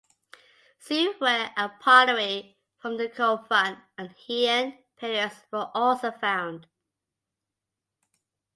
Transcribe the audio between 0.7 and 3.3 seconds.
Sue ware and pottery from the